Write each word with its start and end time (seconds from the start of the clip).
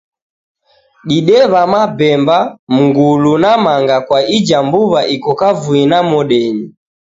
Didew'a 1.07 1.61
mabemba, 1.73 2.39
mngulu 2.75 3.33
na 3.41 3.51
manga 3.63 3.97
kwa 4.07 4.19
ija 4.37 4.59
mbuw'a 4.67 5.01
iko 5.15 5.31
kavui 5.39 5.83
na 5.91 5.97
modenyi. 6.09 6.65